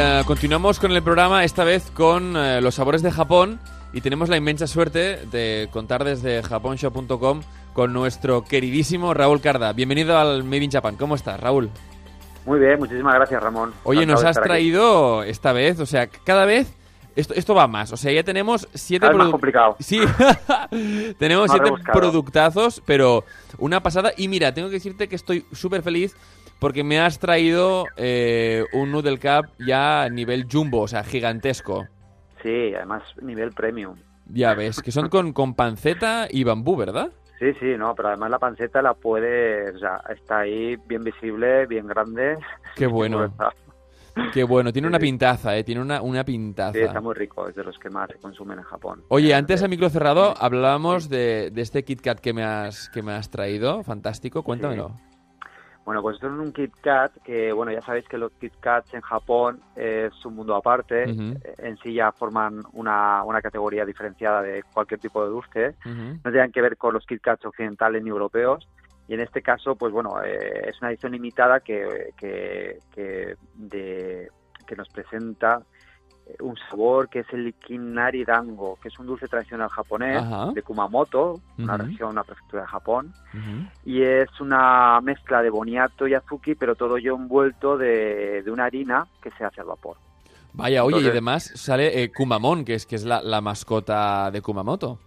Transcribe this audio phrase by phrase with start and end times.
[0.00, 3.60] eh, continuamos con el programa, esta vez con eh, los sabores de Japón.
[3.92, 7.42] Y tenemos la inmensa suerte de contar desde japonshop.com
[7.72, 9.72] con nuestro queridísimo Raúl Carda.
[9.72, 10.96] Bienvenido al Made in Japan.
[10.96, 11.70] ¿Cómo estás, Raúl?
[12.46, 13.72] Muy bien, muchísimas gracias, Ramón.
[13.82, 14.48] Oye, Encantado nos has aquí.
[14.48, 16.72] traído esta vez, o sea, cada vez
[17.16, 17.92] esto, esto va más.
[17.92, 19.76] O sea, ya tenemos siete Cada vez más produ- complicado.
[19.80, 20.00] Sí,
[21.18, 21.98] tenemos Más siete rebuscado.
[22.00, 23.24] productazos, pero
[23.58, 24.12] una pasada.
[24.16, 26.14] Y mira, tengo que decirte que estoy súper feliz
[26.60, 31.86] porque me has traído eh, un Noodle Cup ya a nivel jumbo, o sea, gigantesco.
[32.42, 33.96] Sí, además nivel premium.
[34.26, 37.10] Ya ves, que son con, con panceta y bambú, ¿verdad?
[37.38, 41.66] Sí, sí, no, pero además la panceta la puede, o sea, está ahí bien visible,
[41.66, 42.36] bien grande.
[42.76, 43.32] Qué bueno,
[44.34, 44.72] qué bueno.
[44.72, 45.64] Tiene una pintaza, ¿eh?
[45.64, 46.74] Tiene una, una pintaza.
[46.74, 49.02] Sí, está muy rico, es de los que más se consumen en Japón.
[49.08, 53.02] Oye, antes a micro cerrado hablábamos de, de este Kit Kat que me has, que
[53.02, 53.82] me has traído.
[53.82, 54.94] Fantástico, cuéntamelo.
[55.84, 58.92] Bueno, pues esto es un Kit Kat que, bueno, ya sabéis que los Kit Kats
[58.94, 61.04] en Japón es un mundo aparte.
[61.58, 65.74] En sí ya forman una, una categoría diferenciada de cualquier tipo de dulce.
[66.22, 68.68] No tienen que ver con los Kit Kats occidentales ni europeos.
[69.08, 74.28] Y en este caso, pues bueno, eh, es una edición limitada que, que, que, de-
[74.66, 75.62] que nos presenta
[76.40, 80.52] un sabor que es el Kinari Dango, que es un dulce tradicional japonés Ajá.
[80.52, 83.12] de Kumamoto, una región, una prefectura de Japón.
[83.84, 88.64] Y es una mezcla de boniato y azuki, pero todo ello envuelto de, de una
[88.64, 89.96] harina que se hace al vapor.
[90.52, 94.42] Vaya, oye, y además sale eh, Kumamon, que es, que es la, la mascota de
[94.42, 94.98] Kumamoto.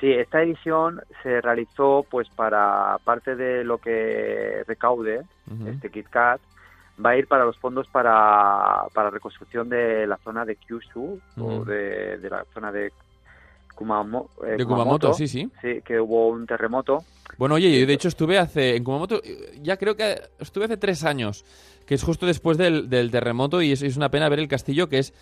[0.00, 5.22] Sí, esta edición se realizó pues para parte de lo que recaude
[5.66, 6.40] este Kit Kat
[7.04, 11.64] va a ir para los fondos para, para reconstrucción de la zona de Kyushu o
[11.64, 12.92] de, de la zona de
[13.74, 15.50] Kumamo- eh, De Kumamoto, sí, sí.
[15.60, 17.04] Sí, que hubo un terremoto.
[17.36, 20.78] Bueno, oye, yo de hecho estuve hace, en Kumamoto, eh, ya creo que estuve hace
[20.78, 21.44] tres años,
[21.86, 24.88] que es justo después del, del terremoto y es, es una pena ver el castillo
[24.88, 25.12] que es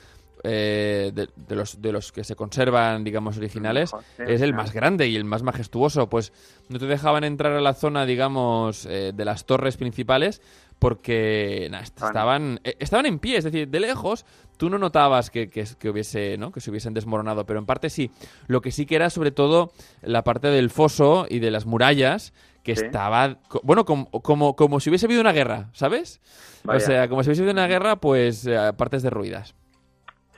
[0.47, 5.09] eh, de, de los, de los que se conservan, digamos, originales, es el más grande
[5.09, 6.09] y el más majestuoso.
[6.11, 6.33] Pues
[6.69, 10.43] no te dejaban entrar a la zona, digamos, eh, de las torres principales
[10.79, 14.27] porque nah, est- estaban, eh, estaban en pie, es decir, de lejos
[14.57, 16.53] tú no notabas que, que, que hubiese, ¿no?
[16.53, 18.11] que se hubiesen desmoronado, pero en parte sí.
[18.47, 22.33] Lo que sí que era sobre todo la parte del foso y de las murallas
[22.63, 22.85] que Sí.
[22.87, 26.21] estaba, bueno, como, como, como si hubiese habido una guerra, ¿sabes?
[26.67, 29.55] O sea, como si hubiese habido una guerra, pues eh, partes derruidas.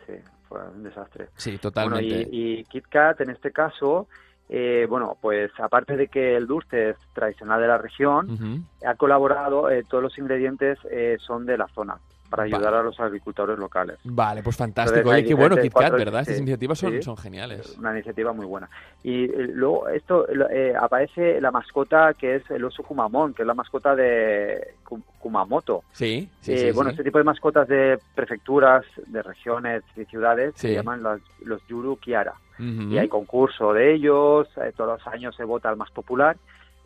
[0.07, 0.15] Sí,
[0.49, 1.29] fue un desastre.
[1.37, 2.29] Sí, Bueno, totalmente.
[2.33, 4.09] y, y Kit Kat en este caso,
[4.49, 9.71] eh, bueno, pues aparte de que el dulce es tradicional de la región, ha colaborado,
[9.71, 11.99] eh, todos los ingredientes eh, son de la zona
[12.29, 12.57] para Vale.
[12.57, 13.99] ayudar a los agricultores locales.
[14.05, 14.99] Vale, pues fantástico.
[14.99, 16.21] Entonces, Oye, qué bueno, diferentes- Kit Kat, cuatro- ¿verdad?
[16.23, 17.03] Estas iniciativas son, sí.
[17.03, 17.77] son geniales.
[17.79, 18.69] Una iniciativa muy buena.
[19.03, 23.47] Y eh, luego esto eh, aparece la mascota que es el oso Kumamon, que es
[23.47, 25.83] la mascota de Ku- Kumamoto.
[25.93, 26.71] Sí, sí, Eh, sí.
[26.73, 31.67] bueno, este tipo de mascotas de prefecturas, de regiones y ciudades se llaman los, los
[31.67, 32.35] Yuru Kiara.
[32.59, 36.37] Y hay concurso de ellos, todos los años se vota el más popular.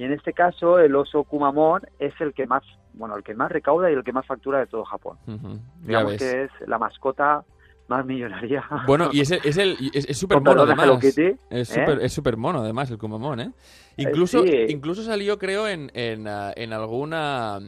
[0.01, 2.63] Y en este caso el oso Kumamon es el que más,
[2.95, 5.19] bueno, el que más recauda y el que más factura de todo Japón.
[5.27, 5.49] Ujú.
[5.83, 6.23] Ya Digamos ves.
[6.23, 7.45] que es la mascota
[7.87, 8.65] más millonaria.
[8.87, 10.99] Bueno, y es el, es el es, súper mono además.
[11.03, 11.81] Kitty, Es ¿eh?
[11.81, 13.53] súper es súper mono además el Kumamon, ¿eh?
[13.99, 14.65] Incluso sí.
[14.71, 17.59] incluso salió creo en en, ah, en alguna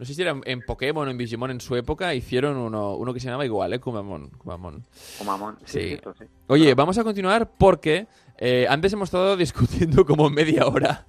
[0.00, 3.12] no sé si era en- Pokémon o en Digimon en su época hicieron uno, uno
[3.12, 3.78] que se llamaba igual, ¿eh?
[3.78, 4.82] Kumamon, Kumamon.
[5.18, 5.56] Kumamon.
[5.66, 5.88] Sí, Sí.
[5.88, 6.24] cierto, sí.
[6.48, 8.06] Oye, vamos a continuar porque
[8.38, 9.36] eh, antes hemos estado
[9.96, 11.04] discutiendo como media hora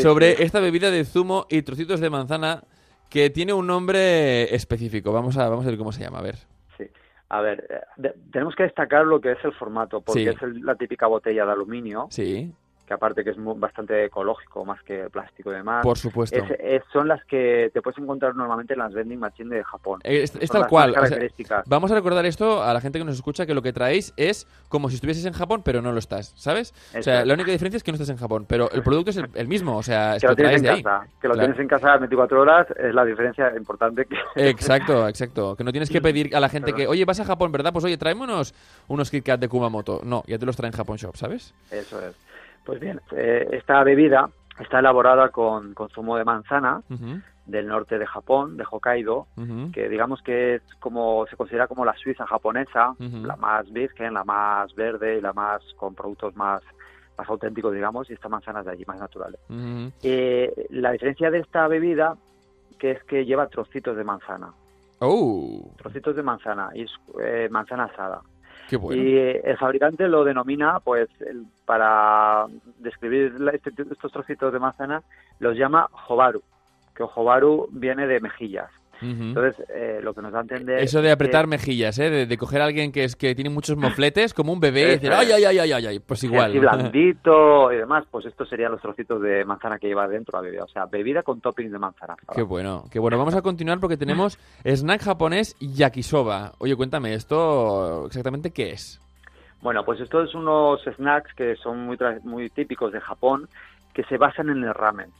[0.00, 2.64] sobre esta bebida de zumo y trocitos de manzana
[3.10, 5.12] que tiene un nombre específico.
[5.12, 6.36] Vamos a, vamos a ver cómo se llama, a ver.
[6.78, 6.84] Sí.
[7.28, 10.60] A ver, eh, de- tenemos que destacar lo que es el formato, porque es el-
[10.64, 12.50] la típica botella de aluminio, Sí,
[12.86, 15.82] que aparte que es bastante ecológico, más que plástico y demás.
[15.82, 16.36] por supuesto.
[16.36, 20.00] Es- es- son las que te puedes encontrar normalmente en las vending machines de Japón.
[20.02, 20.94] Es, tal cual.
[20.98, 23.72] o sea, vamos a recordar esto a la gente que nos escucha que lo que
[23.72, 26.74] traéis es como si estuvieses en Japón, pero no lo estás, ¿sabes?
[26.98, 29.16] O sea, la única diferencia es que no estás en Japón, pero el producto es
[29.16, 30.82] el, el mismo, o sea, es que que lo tienes traes en de ahí.
[30.82, 31.46] casa, que lo Claro.
[31.48, 34.16] tienes en casa 24 horas es la diferencia importante que
[34.50, 35.56] Exacto, exacto.
[35.56, 37.72] Que no tienes que pedir a la gente que, oye, vas a Japón, ¿verdad?
[37.72, 38.54] Pues oye, tráeme unos,
[38.88, 40.00] unos Kit Kat de Kumamoto.
[40.04, 41.54] No, ya te los traen Japón Shop, ¿sabes?
[41.70, 42.14] eso es.
[42.64, 46.82] Pues bien, eh, esta bebida está elaborada con, con zumo de manzana
[47.46, 49.26] del norte de Japón, de Hokkaido,
[49.72, 54.24] que digamos que es como se considera como la Suiza japonesa, la más virgen, la
[54.24, 56.62] más verde y la más con productos más
[57.18, 59.38] más auténticos, digamos, y esta manzana es de allí, más naturales.
[60.02, 62.16] Eh, la diferencia de esta bebida
[62.78, 64.52] que es que lleva trocitos de manzana,
[65.04, 68.22] Oh, trocitos de manzana y es eh, manzana asada.
[68.98, 72.46] Y eh, el fabricante lo denomina, pues, el- para
[72.78, 75.02] describir la- este- estos trocitos de manzana,
[75.38, 76.42] los llama jobaru,
[76.94, 78.70] que jobaru viene de mejillas.
[79.02, 80.78] Entonces, eh, lo que nos da a entender...
[80.78, 82.26] Eso de apretar mejillas, ¿eh?
[82.26, 85.12] De, coger a alguien que es que tiene muchos mofletes, como un bebé, y decir,
[85.12, 86.50] ay, ay, ay, ay, ay, pues igual.
[86.50, 90.42] Así blandito y demás, pues estos serían los trocitos de manzana que lleva dentro la
[90.42, 90.64] bebida.
[90.64, 92.14] O sea, bebida con topping de manzana.
[92.34, 93.18] Qué bueno, qué bueno.
[93.18, 96.52] Vamos a continuar porque tenemos snack japonés yakisoba.
[96.58, 99.00] Oye, cuéntame, ¿esto exactamente qué es?
[99.62, 103.48] Bueno, pues estos son unos snacks que son muy, muy típicos de Japón,
[103.94, 105.10] que se basan en el ramen,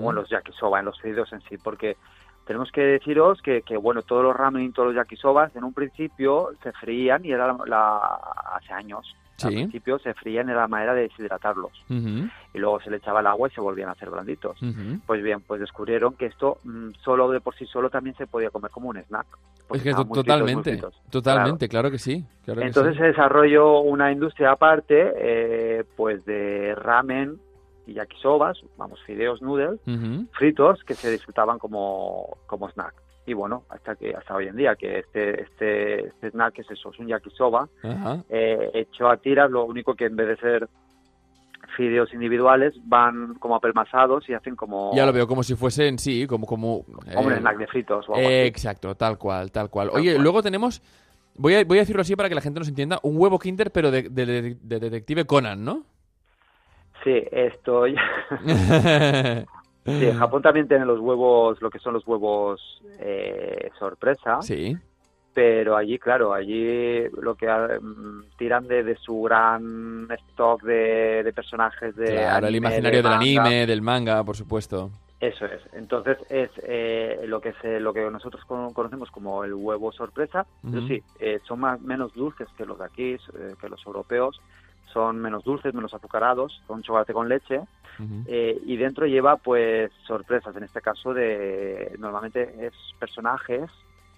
[0.00, 1.96] o en los yakisoba, en los fideos en sí, porque
[2.46, 5.74] tenemos que deciros que, que, bueno, todos los ramen y todos los yakisobas en un
[5.74, 7.96] principio se frían y era la,
[8.54, 9.14] hace años.
[9.42, 11.72] Al principio se frían era la manera de deshidratarlos.
[11.90, 14.58] Y luego se le echaba el agua y se volvían a hacer blanditos.
[15.06, 18.50] Pues bien, pues descubrieron que esto mm, solo de por sí solo también se podía
[18.50, 19.26] comer como un snack.
[19.74, 21.90] Es que totalmente, totalmente, claro.
[21.90, 22.24] que sí.
[22.46, 27.38] Entonces se desarrolló una industria aparte, eh, pues de ramen
[27.86, 29.80] y yakisobas, vamos, fideos noodles,
[30.32, 32.94] fritos que se disfrutaban como, como snack.
[33.26, 36.90] Y bueno, hasta que hasta hoy en día, que este, este, este snack es eso,
[36.90, 37.68] es un yakisoba
[38.28, 40.68] eh, hecho a tiras, lo único que en vez de ser
[41.76, 44.92] fideos individuales van como apelmazados y hacen como...
[44.94, 46.46] Ya lo veo, como si fuesen, sí, como...
[46.46, 48.06] Como, un eh, snack de fritos.
[48.16, 49.90] exacto, tal cual, tal cual.
[49.92, 50.80] Oye, luego tenemos,
[51.34, 53.70] voy a, voy a decirlo así para que la gente nos entienda, un huevo Kinder
[53.72, 55.84] pero de, de Detective Conan, ¿no?
[57.06, 57.94] Sí, estoy.
[59.86, 64.42] sí, Japón también tienen los huevos, lo que son los huevos eh, sorpresa.
[64.42, 64.76] Sí.
[65.32, 72.06] Pero allí, claro, allí lo que mm, tiran de, su gran stock de, personajes de.
[72.06, 74.90] Claro, el imaginario del anime, del manga, por supuesto.
[75.20, 75.60] Eso es.
[75.74, 80.44] Entonces es eh, lo que se, lo que nosotros conocemos como el huevo sorpresa.
[80.88, 83.16] sí, eh, son más menos dulces que los de aquí,
[83.60, 84.40] que los europeos
[84.92, 87.60] son menos dulces, menos azucarados, son chocolate con leche
[88.26, 93.70] eh, y dentro lleva pues sorpresas, en este caso de normalmente es personajes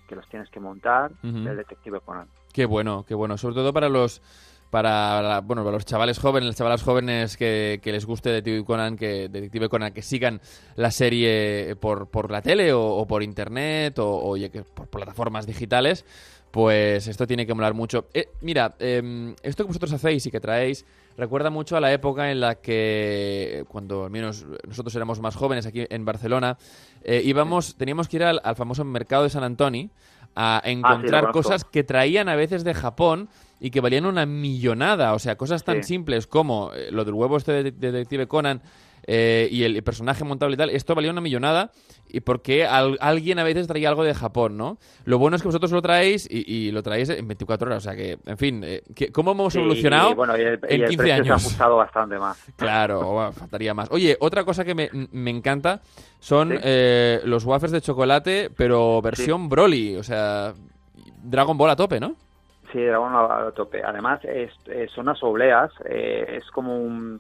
[0.09, 2.29] que los tienes que montar del detective Conan.
[2.53, 4.23] Qué bueno, qué bueno, sobre todo para los
[4.71, 9.29] para bueno para los chavales jóvenes, las chavalas jóvenes que, les guste Detective Conan, que
[9.29, 10.41] Detective Conan que sigan
[10.77, 14.37] la serie por, por la tele o, por internet o, o
[14.75, 16.05] por plataformas digitales
[16.51, 18.07] pues esto tiene que molar mucho.
[18.15, 20.85] Eh, mira, em, esto que vosotros hacéis y que traéis
[21.17, 25.67] recuerda mucho a la época en la que, cuando al menos nosotros éramos más jóvenes
[25.67, 26.57] aquí en Barcelona,
[27.03, 29.91] eh, íbamos, teníamos que ir al, famoso mercado de San Antonio
[30.35, 33.29] a ah, encontrar cosas que traían a veces de Japón
[33.59, 35.15] y que valían una millonada.
[35.15, 38.63] O sea, cosas tan simples como eh, lo del huevo este de Detective Conan
[39.11, 41.71] eh, y el personaje montable y tal, esto valía una millonada
[42.11, 44.77] y porque alguien a veces traía algo de Japón, ¿no?
[45.07, 47.97] Lo bueno es que vosotros lo traéis y, lo traéis en 24 horas, o sea
[47.97, 51.27] que, en fin, eh, ¿cómo hemos evolucionado bueno, el, en 15 años?
[51.27, 52.39] Se ha ajustado bastante más.
[52.57, 53.91] Claro, faltaría más.
[53.91, 55.81] Oye, otra cosa que me, encanta
[56.19, 60.53] son eh, los wafers de chocolate, pero versión Broly, o sea,
[61.23, 62.15] Dragon Ball a tope, ¿no?
[62.73, 63.83] Sí, Dragon Ball a tope.
[63.83, 64.51] Además, es,
[64.95, 67.19] son unas obleas, es como un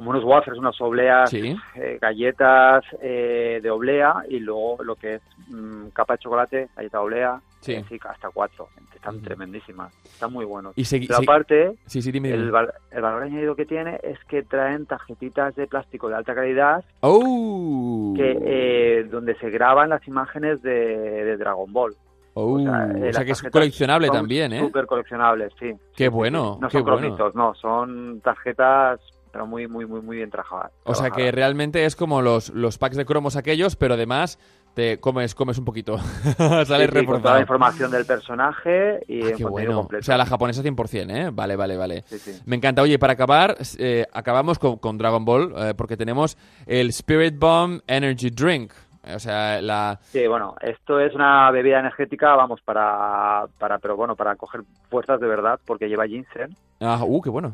[0.00, 5.22] como unos wafers, unas obleas, eh, galletas eh, de oblea y luego lo que es
[5.48, 7.74] mm, capa de chocolate, galleta oblea, sí.
[8.08, 8.68] hasta cuatro.
[8.94, 10.72] Están tremendísimas, están muy buenos.
[10.74, 16.08] Y Pero aparte, sí, el, valor añadido que tiene es que traen tarjetitas de plástico
[16.08, 18.14] de alta calidad oh.
[18.16, 21.94] que, eh, donde se graban las imágenes de, Dragon Ball.
[22.32, 22.54] Oh.
[22.54, 24.60] o sea, que es coleccionable también, ¿eh?
[24.60, 25.74] Súper coleccionable, sí.
[25.94, 26.56] Qué bueno.
[26.58, 27.32] No qué son bueno.
[27.34, 29.00] no, son tarjetas
[29.32, 30.72] pero muy, muy, muy, muy bien trabajadas.
[30.84, 34.38] O sea que realmente es como los, los packs de cromos aquellos, pero además
[34.74, 35.98] te comes, comes un poquito.
[36.38, 39.80] Sale sí, toda la información del personaje y ah, bueno.
[39.80, 41.30] O sea, la japonesa 100%, ¿eh?
[41.32, 42.04] Vale, vale, vale.
[42.46, 42.82] Me encanta.
[42.82, 47.80] Oye, para acabar, eh, acabamos con, con, Dragon Ball, eh, porque tenemos el Spirit Bomb
[47.86, 48.72] Energy Drink.
[49.02, 49.98] O sea, la...
[50.02, 55.18] Sí, bueno, esto es una bebida energética, vamos, para, para, pero bueno, para coger fuerzas
[55.20, 56.54] de verdad, porque lleva ginseng.
[56.80, 57.50] Ah, uh, qué bueno.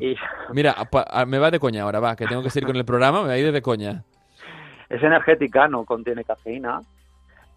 [0.51, 0.75] Mira,
[1.25, 3.33] me va de coña ahora, va, que tengo que seguir con el programa, me va
[3.33, 4.03] a ir de coña.
[4.89, 6.79] Es energética, no contiene cafeína,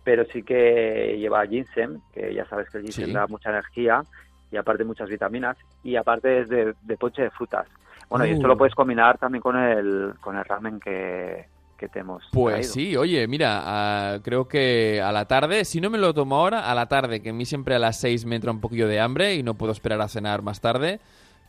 [0.03, 4.03] pero sí que lleva ginseng, que ya sabes que el ginseng da mucha energía
[4.51, 7.69] y aparte muchas vitaminas, y aparte es de, de poche de frutas.
[8.09, 8.59] Bueno, y esto lo uh.
[8.59, 11.47] puedes combinar también con el, con el ramen que,
[11.81, 15.97] que te hemos Pues sí, oye, mira, creo que a la tarde, si no me
[15.97, 18.51] lo tomo ahora, a la tarde, que a mí siempre a las 6 me entra
[18.51, 21.01] un poquillo de hambre y no puedo esperar a cenar más tarde,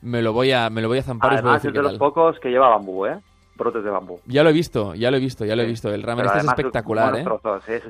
[0.02, 1.34] me lo voy a, me lo voy a zampar.
[1.34, 3.20] Además, es de los pocos que lleva bambú, ¿eh?
[3.58, 4.20] brotes de bambú.
[4.26, 5.94] Ya lo he visto, ya lo he visto, ya lo he visto.
[5.94, 7.26] El ramen este es espectacular, ¿eh?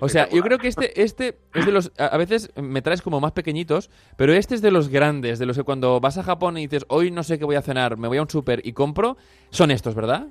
[0.02, 1.94] o sea, yo creo que este, este es de los...
[1.98, 5.56] A veces me traes como más pequeñitos, pero este es de los grandes, de los
[5.56, 8.08] que cuando vas a Japón y dices, hoy no sé qué voy a cenar, me
[8.08, 9.16] voy a un súper y compro,
[9.50, 10.28] son estos, ¿verdad?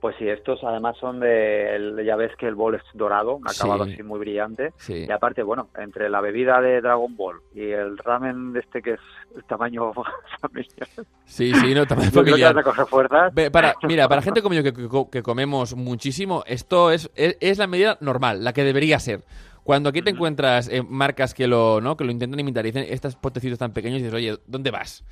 [0.00, 3.84] Pues sí, estos además son de, ya ves que el bol es dorado, un acabado
[3.84, 3.94] Sí.
[3.94, 4.72] así muy brillante.
[4.76, 5.06] Sí.
[5.08, 8.92] Y aparte, bueno, entre la bebida de Dragon Ball y el ramen de este que
[8.92, 9.00] es
[9.34, 9.92] el tamaño
[10.40, 10.88] familiar,
[11.24, 12.56] Sí, sí, no, que familiar.
[12.56, 13.32] a coger fuerzas.
[13.52, 17.58] Para, mira, para gente como yo que, que- que comemos muchísimo, esto es, es, es
[17.58, 19.24] la medida normal, la que debería ser.
[19.64, 21.96] Cuando aquí te encuentras eh, marcas que lo, ¿no?
[21.96, 25.04] que lo intentan imitar y dicen estos potecitos tan pequeños, dices, oye, ¿dónde vas?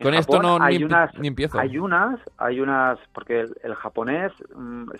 [0.00, 1.58] Con esto no hay unas, ni empiezo.
[1.58, 4.90] Hay unas, hay unas, porque el, el japonés mm,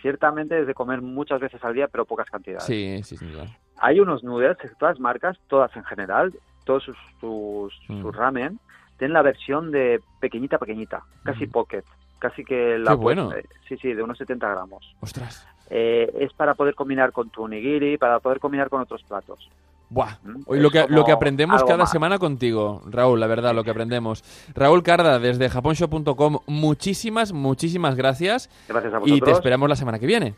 [0.00, 2.64] ciertamente es de comer muchas veces al día, pero pocas cantidades.
[2.64, 3.46] Sí, sí, duda.
[3.78, 6.32] Hay unos noodles, todas marcas, todas en general,
[6.64, 8.02] todos sus, sus, Mm.
[8.02, 8.60] sus ramen,
[8.98, 11.50] tienen la versión de pequeñita, pequeñita, casi Mm.
[11.50, 11.84] pocket,
[12.20, 13.32] casi que la Qué bueno.
[13.32, 14.94] eh, sí, sí, de unos 70 gramos.
[15.00, 15.48] Ostras.
[15.70, 19.48] Eh, es para poder combinar con tu onigiri, para poder combinar con otros platos.
[19.92, 20.16] Buah.
[20.22, 21.90] Mm, Hoy lo que, como lo que aprendemos algo cada más.
[21.90, 24.24] semana contigo, Raúl, la verdad, lo que aprendemos.
[24.54, 28.48] Raúl Carda, desde japonshop.com, muchísimas, muchísimas gracias.
[28.68, 29.20] Gracias a Y vosotros.
[29.24, 30.34] te esperamos la semana que viene.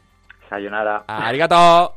[0.51, 1.05] Sayonara.
[1.07, 1.95] Arigato!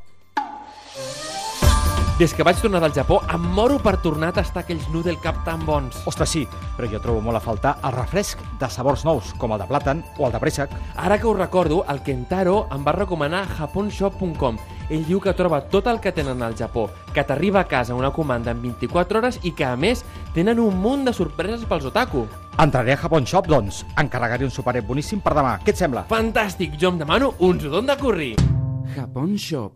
[2.18, 5.44] Des que vaig tornar del Japó, em moro per tornar a tastar aquells noodle cap
[5.46, 6.00] tan bons.
[6.10, 9.62] Ostres, sí, però jo trobo molt a faltar el refresc de sabors nous, com el
[9.62, 10.74] de plàtan o el de préssec.
[10.98, 14.58] Ara que ho recordo, el Kentaro em va recomanar japonshop.com.
[14.90, 18.12] Ell diu que troba tot el que tenen al Japó, que t'arriba a casa una
[18.16, 22.24] comanda en 24 hores i que, a més, tenen un munt de sorpreses pels otaku.
[22.58, 23.84] Entraré a Japon Shop, doncs.
[24.00, 25.58] Encarregaré un superet boníssim per demà.
[25.66, 26.08] Què et sembla?
[26.10, 26.80] Fantàstic!
[26.80, 28.32] Jo em demano un sudon de curri.
[28.96, 29.76] Japón Shop,